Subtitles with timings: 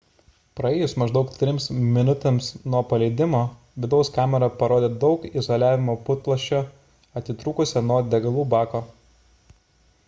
[0.59, 3.41] praėjus maždaug 3 minutėms nuo paleidimo
[3.85, 6.63] vidaus kamera parodė daug izoliavimo putplasčio
[7.21, 8.85] atitrūkusio nuo degalų bako